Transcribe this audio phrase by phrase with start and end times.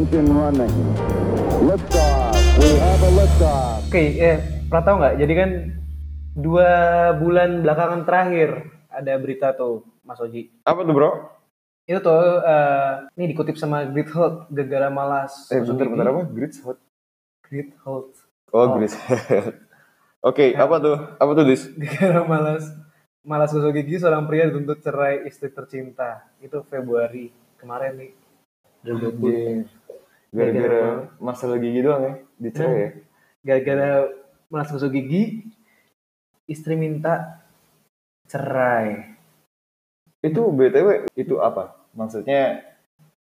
[0.00, 0.72] engine running.
[1.60, 2.32] Liftoff.
[2.56, 3.84] We have a liftoff.
[3.84, 5.14] Oke, eh, pernah tahu nggak?
[5.20, 5.50] Jadi kan
[6.32, 6.68] dua
[7.12, 8.48] bulan belakangan terakhir
[8.88, 10.48] ada berita tuh, Mas Oji.
[10.64, 11.10] Apa tuh bro?
[11.84, 15.52] Itu tuh, eh, ini dikutip sama Grit Holt, gegara malas.
[15.52, 16.22] Eh bentar bentar apa?
[16.32, 16.78] Grid hot.
[17.44, 18.16] Grit Holt,
[18.50, 18.80] Oh, Oh.
[18.80, 18.92] grid
[20.32, 20.96] Oke, apa tuh?
[21.16, 21.68] Apa tuh dis?
[21.76, 22.64] gegara malas.
[23.20, 26.24] Malas gosok gigi seorang pria dituntut cerai istri tercinta.
[26.40, 27.28] Itu Februari
[27.60, 28.12] kemarin nih.
[28.80, 29.79] 2020.
[30.30, 32.14] Gara-gara masalah gigi doang ya?
[32.38, 32.90] Dicerai ya?
[33.42, 33.90] Gara-gara
[34.46, 35.46] malas gosok gigi,
[36.46, 37.42] istri minta
[38.30, 39.18] cerai.
[40.22, 41.74] Itu BTW itu apa?
[41.94, 42.62] Maksudnya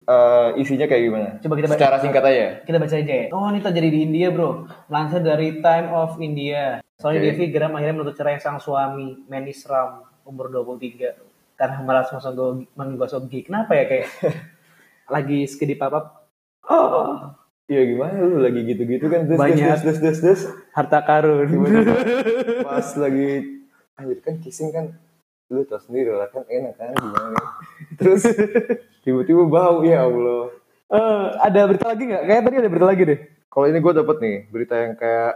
[0.06, 1.28] eh, isinya kayak gimana?
[1.42, 1.78] Coba kita baca.
[1.78, 2.46] Secara singkat aja.
[2.62, 3.26] Kita baca aja ya.
[3.34, 4.70] Oh ini terjadi di India bro.
[4.86, 6.78] Lansir dari Time of India.
[7.02, 7.28] Soalnya Oke.
[7.34, 13.20] Devi geram akhirnya menuntut cerai sang suami Menis Ram umur 23 karena malas menggosok menggosok
[13.26, 13.50] gigi.
[13.50, 14.06] Kenapa ya kayak
[15.14, 16.21] lagi skedi papap?
[16.64, 17.34] Oh,
[17.66, 19.80] Iya gimana lu lagi gitu-gitu kan des, Banyak.
[19.80, 21.46] des, des, des, des, harta karun.
[21.46, 21.94] Tiba-tiba
[22.66, 23.28] pas lagi
[23.94, 24.92] anjir kan kissing kan
[25.46, 27.46] lu tau sendiri lah kan enak kan gimana kan.
[27.94, 28.24] terus
[29.00, 30.52] tiba-tiba bau ya Allah
[30.88, 32.22] Eh, ada berita lagi nggak?
[32.22, 33.20] Kayak tadi ada berita lagi deh.
[33.48, 35.32] kalau ini gue dapet nih berita yang kayak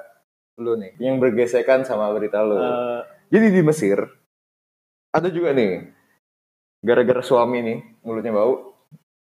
[0.56, 3.98] lu nih yang bergesekan sama berita lu Eh, jadi di Mesir
[5.11, 5.88] ada juga nih
[6.78, 8.77] gara-gara suami nih mulutnya bau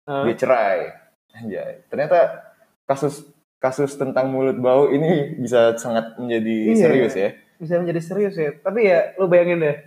[0.03, 0.79] eh, dia cerai
[1.35, 2.47] anjay ternyata
[2.83, 6.81] kasus kasus tentang mulut bau ini bisa sangat menjadi Iya.
[6.81, 8.51] serius ya bisa menjadi serius ya.
[8.57, 9.77] Tapi ya lu bayangin deh.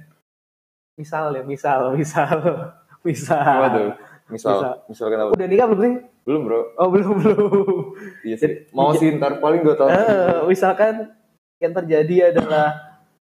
[0.97, 2.33] Misal ya, misal, misal,
[3.07, 3.37] misal.
[3.39, 3.89] apa tuh
[4.29, 4.69] misal Bisa.
[4.89, 5.95] misalkan apa Udah nikah belum sih?
[6.25, 7.81] belum bro Oh belum belum.
[8.21, 11.12] iya sih mau sih ntar paling dua tahun Eh, misalkan
[11.57, 12.73] yang terjadi adalah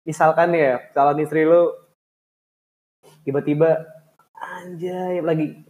[0.01, 1.73] misalkan ya calon istri lu
[3.23, 3.85] tiba-tiba
[4.33, 5.65] anjay lagi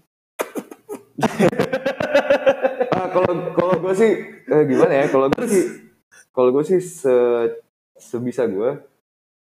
[2.98, 4.12] Ah, kalau kalau gue sih
[4.50, 5.06] eh, gimana ya?
[5.12, 5.64] Kalau gue sih
[6.34, 7.16] kalau gue sih se
[7.98, 8.78] sebisa gue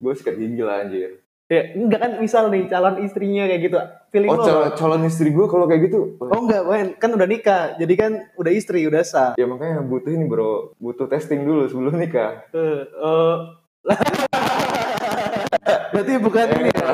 [0.00, 1.20] gue sikat gigi lah anjir.
[1.44, 3.76] Ya enggak kan misal nih calon istrinya kayak gitu
[4.08, 6.16] feeling oh lo calon, calon istri gue kalau kayak gitu?
[6.16, 9.30] Oh enggak men kan udah nikah jadi kan udah istri udah sah.
[9.36, 12.48] Ya makanya butuh ini bro butuh testing dulu sebelum nikah.
[12.56, 13.36] Eh, eh.
[15.92, 16.90] berarti bukan ini ya?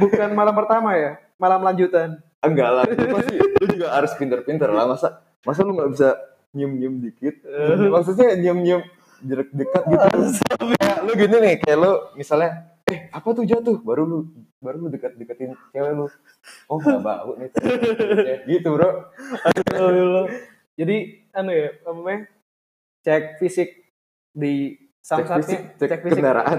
[0.00, 1.20] bukan malam pertama ya?
[1.36, 4.84] Malam lanjutan enggak lah lu pasti lu juga harus pinter-pinter lah.
[4.90, 6.08] Masa masa lu nggak bisa
[6.52, 7.40] nyium nyium dikit?
[7.88, 8.82] Maksudnya nyium nyium
[9.22, 10.06] jarak dekat gitu.
[10.58, 13.78] Kayak lu gini nih kayak lu misalnya eh apa tuh jatuh?
[13.80, 14.18] Baru lu
[14.58, 16.10] baru lu dekat deketin cewek lu.
[16.66, 17.48] Oh nggak bau nih
[18.50, 19.08] gitu bro.
[20.74, 20.96] Jadi
[21.32, 22.20] anu ya apa namanya
[23.06, 23.70] cek fisik
[24.34, 26.58] di cek samsatnya fisik cek, kendaraan.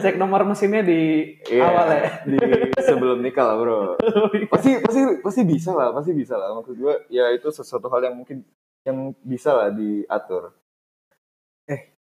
[0.00, 2.00] Cek nomor mesinnya di Iya, awal ya?
[2.24, 2.36] di
[2.80, 3.80] sebelum nikah lah bro.
[4.52, 6.56] Pasti pasti pasti bisa lah pasti bisa lah.
[6.56, 8.40] Maksud gue ya itu sesuatu hal yang mungkin
[8.88, 10.56] yang bisa lah diatur.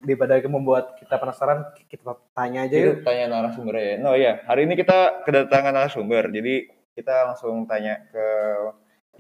[0.01, 3.05] Daripada membuat kita penasaran kita tanya aja yuk.
[3.05, 3.97] tanya narasumbernya ya.
[4.01, 6.29] No ya, hari ini kita kedatangan narasumber.
[6.29, 8.25] Jadi kita langsung tanya ke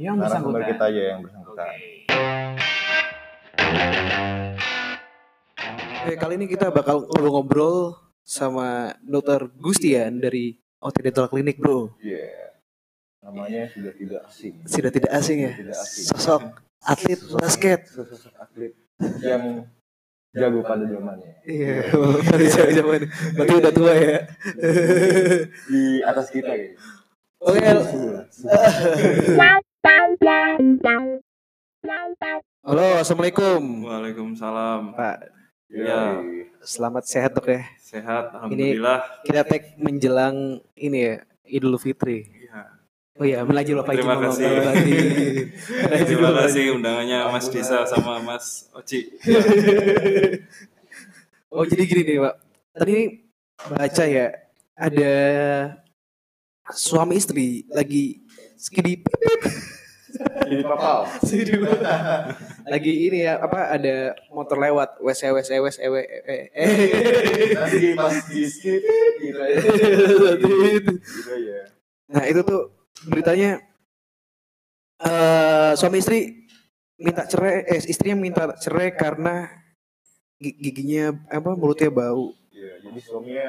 [0.00, 1.68] yang narasumber bersangkutan kita aja yang bersangkutan.
[6.00, 7.92] Oke, kali ini kita bakal ngobrol-ngobrol
[8.24, 9.52] sama Dr.
[9.52, 11.92] Gustian dari OT Dental Clinic, Bro.
[12.00, 12.56] Iya.
[13.20, 14.64] Namanya sudah tidak asing.
[14.64, 15.52] Sudah tidak asing ya?
[15.60, 16.04] Tidak asing.
[16.16, 16.56] Sosok
[16.88, 17.84] atlet basket.
[17.84, 18.72] Sosok atlet
[19.20, 19.68] yang
[20.32, 21.36] jago pada zamannya.
[21.44, 21.92] Iya,
[22.32, 23.04] dari zaman
[23.36, 24.24] Berarti udah tua ya.
[25.68, 26.80] Di atas kita gitu.
[27.44, 27.60] Oke,
[32.64, 33.84] halo, assalamualaikum.
[33.84, 34.96] Waalaikumsalam.
[34.96, 35.39] Pak,
[35.70, 36.18] Ya,
[36.66, 37.62] selamat sehat dok ya.
[37.78, 38.34] sehat.
[38.34, 39.22] Alhamdulillah.
[39.22, 41.14] Kita tag menjelang ini ya,
[41.46, 42.26] Idul Fitri.
[42.26, 42.60] Iya.
[43.14, 44.50] Oh iya, melaju lupa Terima kasih.
[46.10, 49.00] Terima kasih undangannya Mas Disa sama Mas Oci.
[51.50, 52.34] Oh jadi gini nih Pak,
[52.78, 52.98] tadi
[53.74, 54.26] baca ya
[54.78, 55.14] ada
[56.70, 58.22] suami istri lagi
[58.54, 59.02] skidi
[60.20, 60.98] Jadi papal.
[62.66, 65.00] lagi ini ya apa ada motor lewat.
[65.00, 66.42] Wes wes wes ewe eh
[67.56, 68.82] Nanti pas di skip
[69.18, 69.56] gitu ya.
[70.36, 71.62] Gitu ya.
[72.10, 72.74] nah itu tuh
[73.06, 73.62] beritanya
[75.00, 76.44] eh suami istri
[77.00, 79.48] minta cerai eh istrinya minta cerai karena
[80.36, 82.36] gi- giginya apa mulutnya bau.
[82.52, 83.48] Iya, jadi suaminya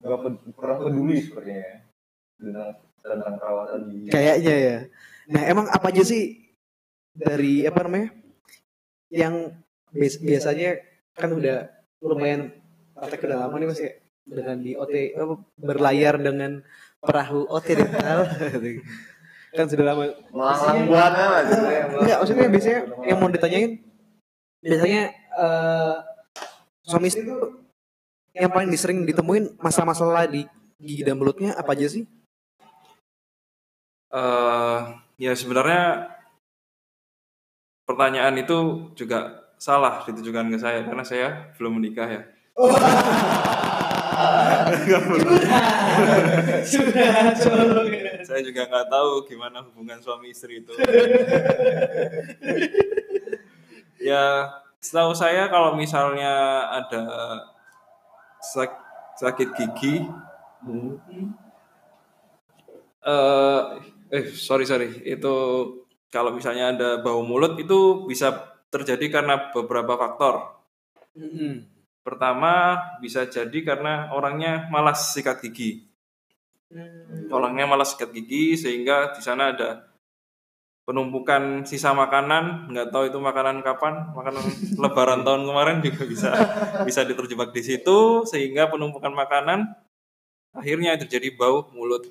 [0.00, 1.76] nggak ped- pernah peduli sepertinya ya,
[3.00, 4.08] tentang perawatan gigi.
[4.12, 4.78] kayaknya ya
[5.30, 6.52] nah emang apa aja sih
[7.12, 8.08] dari apa namanya
[9.10, 9.54] yang
[9.90, 10.78] bias- biasanya
[11.14, 11.66] kan udah
[12.00, 12.54] lumayan
[12.94, 13.92] praktek udah lama nih mas ya
[14.24, 14.94] dengan di OT
[15.58, 16.62] berlayar dengan
[17.02, 18.28] perahu OT dental
[19.56, 20.14] kan sudah lama lah.
[21.42, 21.84] sebenarnya.
[21.90, 23.72] Enggak, maksudnya biasanya yang mau ditanyain
[24.62, 25.94] biasanya eh
[26.86, 27.34] suami istri itu
[28.30, 30.46] yang paling sering ditemuin masalah-masalah di
[30.78, 32.06] gigi dan mulutnya apa aja sih?
[34.10, 34.78] Eh
[35.20, 36.10] ya sebenarnya
[37.86, 41.28] pertanyaan itu juga salah ditujukan ke saya karena saya
[41.60, 42.22] belum menikah ya.
[48.24, 50.72] saya juga nggak tahu gimana hubungan suami istri itu.
[54.08, 54.48] ya
[54.80, 57.04] setahu saya kalau misalnya ada
[58.40, 58.80] sak-
[59.20, 60.08] sakit gigi,
[63.04, 63.62] eh
[64.10, 65.34] eh sorry sorry itu
[66.10, 70.58] kalau misalnya ada bau mulut itu bisa terjadi karena beberapa faktor.
[72.02, 75.86] Pertama bisa jadi karena orangnya malas sikat gigi.
[77.30, 79.86] Orangnya malas sikat gigi sehingga di sana ada
[80.82, 84.42] penumpukan sisa makanan, nggak tahu itu makanan kapan, makanan
[84.82, 86.30] lebaran tahun kemarin juga bisa
[86.82, 89.70] bisa diterjebak di situ sehingga penumpukan makanan
[90.50, 92.10] akhirnya terjadi bau mulut.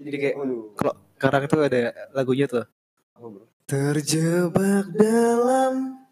[0.00, 0.36] Jadi kayak
[0.80, 1.80] kalau sekarang itu ada
[2.12, 2.68] lagunya tuh.
[3.16, 3.48] Bro?
[3.64, 6.04] Terjebak dalam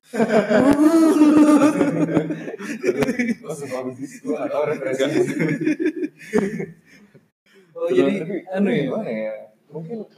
[7.72, 8.12] Oh, jadi
[8.56, 9.32] anu ya, ya?
[9.68, 10.08] Mungkin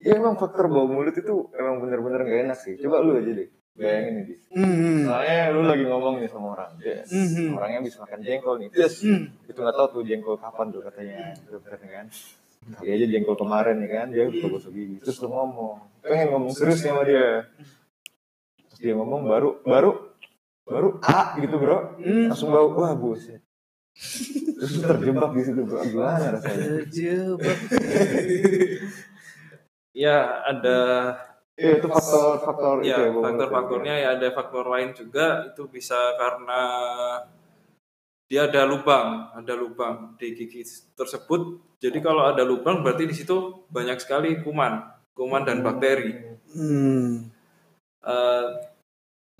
[0.00, 2.80] ya emang faktor bau mulut itu emang bener-bener gak enak sih.
[2.80, 3.52] Coba lu aja deh.
[3.76, 4.42] Bayangin nih, Dis.
[4.52, 5.04] Hmm.
[5.08, 6.72] Soalnya lu lagi ngomong nih sama orang.
[6.80, 7.12] Yes.
[7.12, 7.52] Mhm.
[7.52, 8.68] Orangnya habis makan jengkol nih.
[8.72, 9.04] Yes.
[9.44, 12.06] Itu nggak tahu tuh jengkol kapan tuh katanya dokternya kan.
[12.60, 15.00] Kali aja jengkol kemarin ya kan, dia gosok gigi.
[15.00, 17.48] Terus lu ngomong, pengen ngomong serius sama dia.
[18.68, 19.90] Terus dia ngomong baru baru
[20.68, 23.40] baru A gitu bro, langsung bau wah buset.
[23.96, 26.84] Terus terjebak di situ bro, gimana rasanya?
[26.84, 27.58] Terjebak.
[29.90, 30.78] Ya ada
[31.60, 33.12] Iya itu faktor-faktor itu ya ya.
[33.12, 36.62] bau mulut faktor-faktornya ya ada faktor lain juga itu bisa karena
[38.30, 40.62] dia ada lubang, ada lubang di gigi
[40.96, 41.58] tersebut.
[41.80, 44.84] Jadi kalau ada lubang berarti di situ banyak sekali kuman,
[45.16, 46.12] kuman dan bakteri.
[46.52, 47.32] Hmm.
[48.04, 48.46] Eh,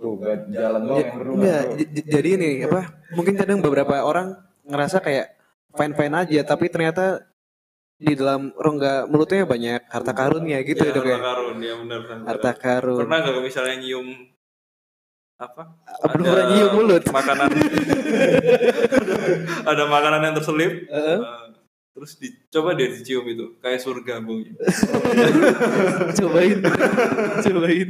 [0.00, 1.76] Tuh, gak jalan doang yang berubah.
[1.76, 3.04] J- jadi ini apa?
[3.12, 5.36] Mungkin kadang beberapa orang ngerasa kayak
[5.76, 7.28] fine fine aja, tapi ternyata
[8.00, 11.18] di dalam rongga mulutnya banyak harta karunnya gitu ya, ya dok harta ya.
[11.20, 12.00] karun, ya benar.
[12.08, 12.24] benar.
[12.24, 13.00] Harta karun.
[13.04, 14.08] Pernah nggak misalnya nyium
[15.36, 15.62] apa?
[15.84, 17.04] Apa pernah nyium mulut?
[17.04, 17.48] Makanan.
[19.76, 20.72] ada makanan yang terselip.
[20.88, 21.18] Heeh.
[21.20, 21.49] eh,
[21.90, 24.54] terus dicoba dia dicium itu kayak surga baunya.
[26.18, 26.58] cobain,
[27.42, 27.88] cobain.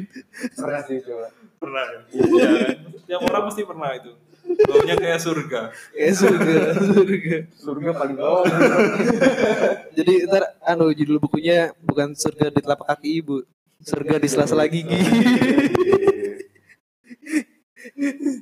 [0.57, 1.29] Pernah sih coba.
[1.61, 2.01] pernah ya?
[2.17, 2.77] Iya kan?
[3.05, 4.13] Tiap orang pasti pernah itu.
[4.65, 5.61] Baunya kayak surga.
[5.93, 7.37] Kayak surga, surga.
[7.61, 8.45] Surga paling bawah.
[9.99, 13.45] Jadi ntar anu judul bukunya bukan surga di telapak kaki ibu,
[13.85, 14.97] surga di sela-sela gigi.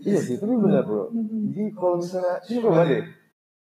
[0.07, 1.11] iya sih, tapi benar bro.
[1.11, 3.03] Jadi kalau misalnya, ini coba deh.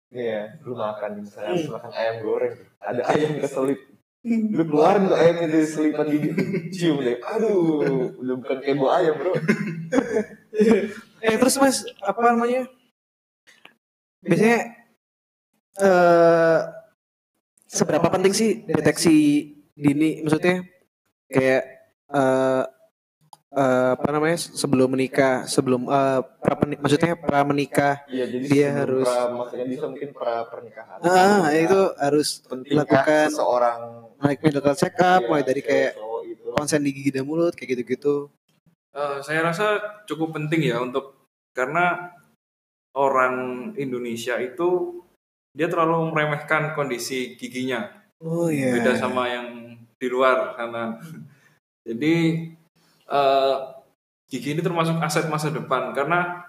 [0.08, 3.80] Nih ya, lu makan misalnya habis makan ayam goreng, ada ayam keselip.
[4.28, 6.32] Lu keluarin tuh ayamnya dari selipan gigi,
[6.72, 7.20] cium deh.
[7.20, 9.36] Aduh, udah bukan bau ayam bro.
[11.24, 12.72] eh terus mas apa namanya?
[14.24, 14.60] Biasanya
[15.84, 16.60] eh
[17.68, 19.16] seberapa penting sih deteksi
[19.76, 20.24] dini?
[20.24, 20.64] Maksudnya
[21.28, 21.64] kayak
[22.16, 22.64] eh
[23.58, 28.70] eh, apa namanya sebelum menikah, sebelum eh, pra peni- maksudnya pra menikah, Iya, jadi Dia
[28.76, 30.98] harus- pra, maksudnya bisa mungkin pra pernikahan.
[31.02, 32.28] ah itu harus
[32.62, 33.80] dilakukan seseorang
[34.18, 36.48] naik medical check up, iya, mulai dari kayak cowok itu.
[36.54, 38.30] konsen di gigi dan mulut kayak gitu-gitu.
[38.94, 39.66] Eh, saya rasa
[40.06, 41.18] cukup penting ya untuk
[41.52, 42.14] karena
[42.94, 43.36] orang
[43.76, 45.02] Indonesia itu
[45.52, 47.90] dia terlalu meremehkan kondisi giginya.
[48.18, 48.74] Oh iya.
[48.74, 49.48] beda sama yang
[49.96, 50.98] di luar sana.
[51.88, 52.14] Jadi
[53.08, 53.56] eh,
[54.28, 56.44] gigi ini termasuk aset masa depan karena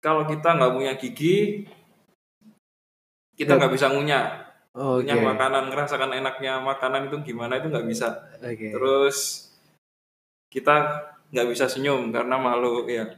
[0.00, 1.66] kalau kita nggak punya gigi
[3.34, 4.26] kita nggak bisa ngunyah,
[4.74, 5.26] Oh, ngunyah Oke.
[5.26, 8.30] makanan, ngerasakan enaknya makanan itu gimana itu nggak bisa.
[8.38, 8.70] Oke.
[8.74, 9.46] Terus
[10.48, 10.74] kita
[11.28, 13.04] nggak bisa senyum karena malu ya.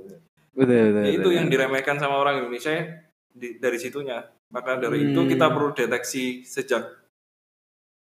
[0.55, 1.35] Betul, betul, Ya, itu betul.
[1.35, 2.83] yang diremehkan sama orang Indonesia ya,
[3.29, 4.23] di- dari situnya.
[4.47, 5.27] Maka dari itu Hmm.
[5.27, 6.87] kita perlu deteksi sejak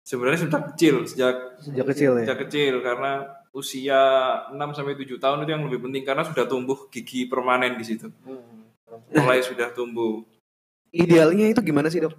[0.06, 2.24] sebenarnya sejak kecil, sejak sejak kecil ya.
[2.30, 4.00] sejak kecil karena usia
[4.52, 8.06] 6 sampai 7 tahun itu yang lebih penting karena sudah tumbuh gigi permanen di situ.
[8.22, 8.70] Hmm.
[9.10, 10.22] Mulai sudah tumbuh.
[10.94, 12.14] Idealnya itu gimana sih dok?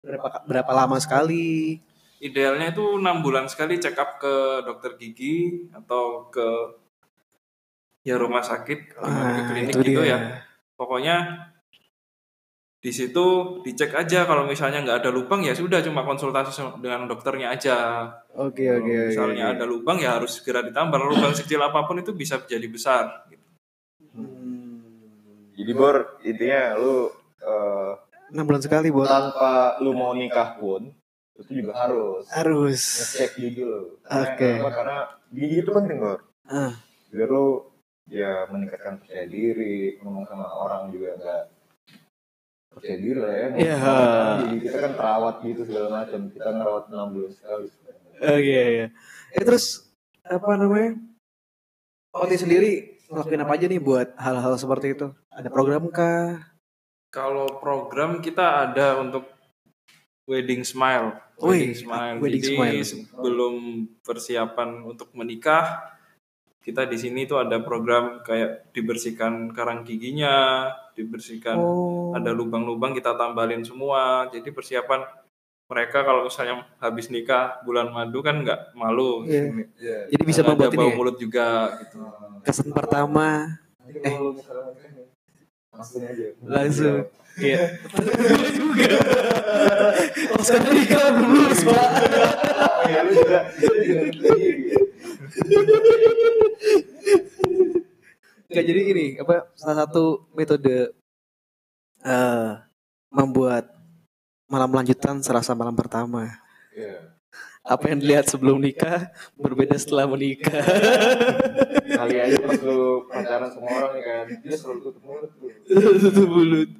[0.00, 1.76] Berapa berapa lama sekali?
[2.18, 6.48] Idealnya itu enam bulan sekali check up ke dokter gigi atau ke
[8.02, 10.10] ya rumah sakit, ke Ah, klinik itu gitu dia.
[10.10, 10.18] ya.
[10.74, 11.16] Pokoknya
[12.82, 13.26] di situ
[13.62, 18.10] dicek aja kalau misalnya nggak ada lubang ya sudah cuma konsultasi sama- dengan dokternya aja.
[18.34, 19.06] Oke Kalau oke oke.
[19.06, 20.98] misalnya ada lubang ya harus segera ditambah.
[20.98, 23.22] Lubang sekecil apa pun itu bisa jadi besar.
[23.30, 23.46] gitu.
[25.52, 27.06] Jadi Bor, intinya lu
[27.38, 27.92] eh,
[28.34, 30.88] Enam bulan sekali buat tanpa lu mau nikah pun
[31.38, 32.80] itu juga harus harus.
[32.98, 33.94] ngecek gigi lu.
[34.02, 34.50] Oke.
[34.58, 34.98] Karena
[35.30, 36.18] gigi itu penting Bor.
[36.48, 36.74] Ah.
[37.14, 37.62] Biar lu
[38.10, 41.42] ya meningkatkan percaya diri, ngomong sama orang juga enggak
[42.72, 43.48] percaya diri lah ya.
[43.56, 43.76] Iya.
[44.42, 46.20] Jadi kita kan terawat gitu segala macam.
[46.32, 47.66] Kita ngerawat 6 bulan sekali.
[48.22, 48.86] Oh iya iya.
[49.34, 49.92] Eh terus
[50.24, 50.96] apa namanya?
[52.12, 55.12] Oti sendiri ngelakuin apa aja nih buat hal-hal seperti itu?
[55.32, 56.52] Ada program kah?
[57.12, 59.28] Kalau program kita ada untuk
[60.24, 61.12] wedding smile.
[61.42, 62.16] Wih, Wedding smile.
[62.22, 62.84] wedding Jadi smile.
[62.86, 63.54] sebelum
[64.06, 65.82] persiapan untuk menikah,
[66.62, 72.14] kita di sini tuh ada program kayak dibersihkan karang giginya, dibersihkan Oh.
[72.14, 74.30] ada lubang-lubang kita tambalin semua.
[74.30, 75.02] Jadi persiapan
[75.66, 79.26] mereka kalau misalnya habis nikah bulan madu kan nggak malu.
[79.26, 79.66] Iya.
[79.74, 79.98] Iya.
[80.14, 80.96] Jadi bisa membuat ini bau ya?
[80.96, 81.46] mulut juga
[81.82, 81.98] gitu.
[82.46, 84.16] Kesan pertama nih,
[85.72, 86.26] langsung aja.
[86.46, 86.96] langsung.
[87.38, 87.62] Iya.
[88.58, 88.92] juga.
[90.36, 91.88] Oh, sekarang nikah belum lulus, Pak.
[92.90, 93.40] Ya lu juga.
[93.56, 94.74] lu juga gigi.
[98.52, 100.92] Enggak jadi ini apa salah satu metode
[102.04, 102.50] eh
[103.08, 103.64] membuat
[104.52, 106.28] malam lanjutan serasa malam pertama.
[106.76, 107.16] Iya.
[107.62, 109.08] Apa yang dilihat sebelum nikah
[109.38, 110.60] berbeda setelah menikah.
[111.86, 115.30] Kali aja pas lu pacaran sama orang nih kan, dia selalu tutup mulut.
[115.70, 116.70] Tutup mulut.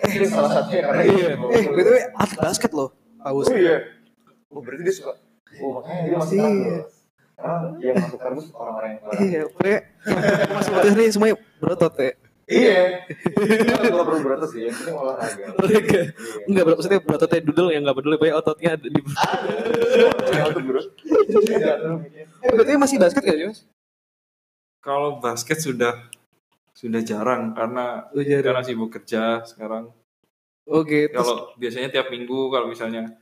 [0.00, 1.28] Eh, salah satunya karena Iya.
[1.36, 1.46] gitu.
[1.50, 2.88] Eh, btw atlet basket loh,
[3.18, 3.46] Pak Us.
[3.46, 3.76] Oh iya.
[4.48, 5.12] Oh berarti dia suka.
[5.60, 6.78] Oh makanya dia masuk Iya.
[7.40, 9.02] Karena yang masuk kardus orang-orang yang.
[9.16, 9.78] Iya, pokoknya
[10.50, 12.12] masuk podcast ini semuanya berotot ya.
[12.50, 12.80] Iya.
[13.06, 15.44] Kita nggak perlu berotot sih, yang penting olahraga.
[15.54, 16.00] Olahraga.
[16.02, 16.02] Iya.
[16.50, 20.50] Enggak, bro, maksudnya berototnya dudel yang enggak peduli, pokoknya ototnya ada di Yang.
[20.50, 22.26] Enggak mikir.
[22.42, 23.60] Eh, berarti masih basket gak sih, Mas?
[24.80, 25.92] Kalau basket sudah
[26.80, 28.44] sudah jarang karena Oh, jarang.
[28.46, 29.92] karena sibuk kerja sekarang.
[30.64, 33.12] Oke, terus Kalau biasanya tiap minggu kalau misalnya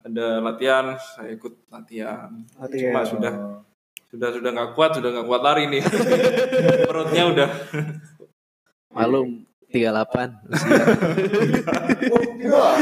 [0.00, 2.32] ada latihan, saya ikut latihan.
[2.56, 2.88] latihan.
[2.88, 3.32] Cuma sudah
[4.08, 5.82] sudah sudah nggak kuat, sudah nggak kuat lari nih.
[6.88, 7.48] Perutnya udah
[8.88, 10.80] Malum 38 usia.
[12.08, 12.72] Oh, enggak.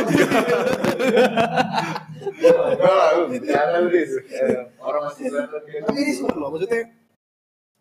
[2.47, 3.23] Enggak lah, lu.
[3.43, 4.13] Jangan lu, Dis.
[4.23, 5.83] Eh, Orang masih kelihatan gitu.
[5.83, 6.83] Tapi ini semua loh, maksudnya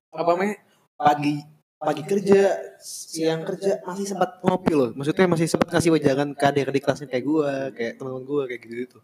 [0.09, 0.55] apa namanya?
[0.95, 1.35] Pagi
[1.75, 2.41] pagi kerja,
[2.79, 4.89] siang kerja masih sempat ngopi loh.
[4.95, 8.73] Maksudnya masih sempat ngasih wejangan ke adik-adik kelasnya kayak gua, kayak teman-teman gua kayak gitu
[8.87, 8.99] gitu.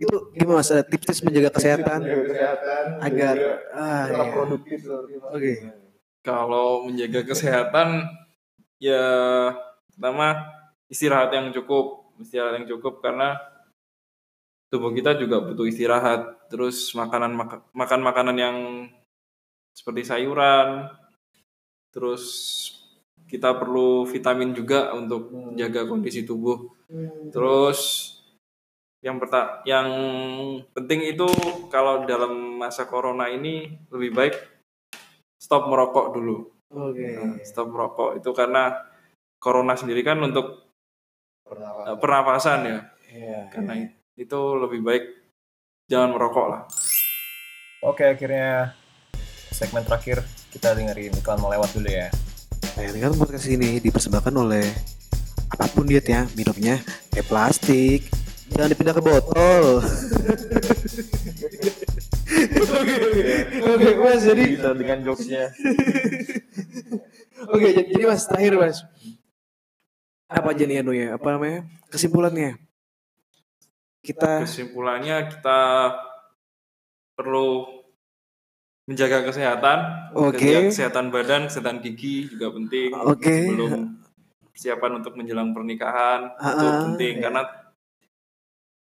[0.00, 0.72] Itu gimana Mas?
[0.72, 2.84] Ada tips-tips menjaga kesehatan Jaga kesehatan.
[3.04, 4.32] agar juga ah tetap iya.
[4.32, 4.78] produktif.
[5.28, 5.52] Oke.
[6.20, 7.88] kalau menjaga kesehatan
[8.76, 9.04] ya
[9.92, 10.36] pertama
[10.88, 13.36] istirahat yang cukup, istirahat yang cukup karena
[14.68, 16.48] tubuh kita juga butuh istirahat.
[16.48, 18.56] Terus makanan maka- makan makanan yang
[19.72, 20.88] seperti sayuran.
[21.90, 22.24] Terus
[23.30, 26.70] kita perlu vitamin juga untuk menjaga kondisi tubuh.
[27.30, 28.10] Terus
[29.00, 29.88] yang perta yang
[30.76, 31.24] penting itu
[31.72, 34.34] kalau dalam masa corona ini lebih baik
[35.40, 36.36] stop merokok dulu.
[36.70, 37.02] Oke.
[37.18, 38.76] Nah, Stop merokok itu karena
[39.42, 40.70] corona sendiri kan untuk
[41.42, 41.90] Pernafasan.
[41.90, 42.78] eh, pernapasan ya.
[43.10, 43.40] Iya.
[43.50, 43.74] Karena
[44.14, 45.04] itu lebih baik
[45.90, 46.62] jangan merokok lah.
[47.82, 48.76] Oke, akhirnya
[49.50, 52.10] segmen terakhir kita dengerin iklan mau lewat dulu ya.
[52.76, 54.66] Nah, ini kan podcast ini dipersembahkan oleh
[55.50, 56.82] apa pun dietnya, minumnya
[57.14, 58.06] kayak plastik.
[58.50, 59.64] Jangan dipindah ke botol.
[62.70, 62.94] Oke,
[63.62, 64.22] oke, Mas.
[64.26, 65.54] Jadi, Bisa dengan jokesnya.
[67.46, 68.78] oke, jadi, jadi Mas terakhir Mas.
[70.30, 71.14] Apa aja nih anunya?
[71.14, 71.66] Apa namanya?
[71.90, 72.58] Kesimpulannya.
[74.00, 75.60] Kita Kesimpulannya kita
[77.18, 77.79] perlu
[78.90, 79.78] menjaga kesehatan,
[80.18, 80.42] Oke.
[80.42, 82.90] menjaga kesehatan badan, kesehatan gigi juga penting.
[83.06, 83.36] Oke.
[83.46, 84.02] Sebelum
[84.50, 87.22] persiapan untuk menjelang pernikahan itu Ah, penting iya.
[87.22, 87.42] karena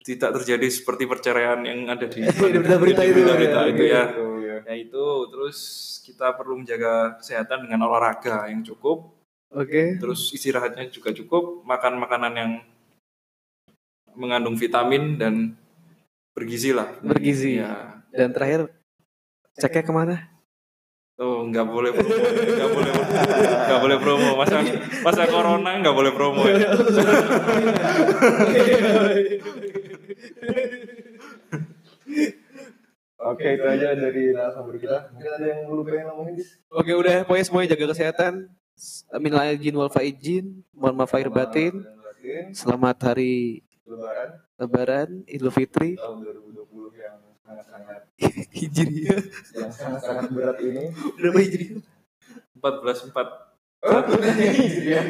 [0.07, 3.71] tidak terjadi seperti perceraian yang ada di berita-berita itu, berita-berita ya.
[3.75, 4.05] itu ya.
[4.15, 4.57] iya.
[4.63, 5.59] Ya itu terus
[6.07, 9.11] kita perlu menjaga kesehatan dengan olahraga yang cukup,
[9.51, 9.83] oke.
[9.99, 12.53] terus istirahatnya juga cukup, makan makanan yang
[14.15, 15.59] mengandung vitamin dan
[16.33, 16.89] bergizi lah.
[17.03, 17.59] Bergizi.
[17.61, 18.01] Ya.
[18.15, 18.71] Dan terakhir
[19.57, 20.17] ceknya ke mana?
[21.17, 24.37] Oh, nggak boleh promo, nggak boleh, nggak boleh promo.
[24.37, 24.61] Masa
[25.01, 26.77] masa corona nggak boleh promo ya.
[33.27, 35.11] Oke, itu aja dari narasumber kita.
[35.17, 36.37] Mungkin ada yang lu pengen ngomongin?
[36.71, 38.33] Oke udah pokoknya semuanya jaga kesehatan.
[39.19, 41.81] Minal aidin wal faizin, mohon maaf lahir batin.
[42.53, 48.01] Selamat hari lebaran Lebaran, Idul Fitri, tahun 2020 yang sangat-sangat
[48.59, 49.21] Hijriah.
[49.55, 50.91] yang sangat-sangat berat ini.
[51.21, 51.81] Berapa Hijriah?
[52.59, 53.47] 14 4
[53.87, 55.05] Oh, udah Hijriah.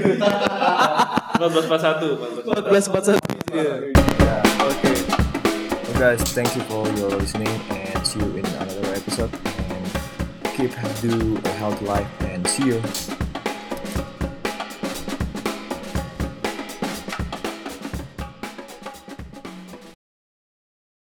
[1.40, 3.76] 14 41 14 14 41 Hijriah.
[4.20, 4.36] Ya.
[4.66, 4.92] Oke.
[5.86, 9.32] Well, guys, thank you for your listening and see you in another episode.
[9.72, 9.84] And
[10.52, 12.80] keep do a healthy life and see you.